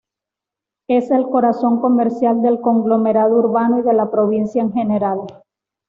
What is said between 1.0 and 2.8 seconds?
el corazón comercial del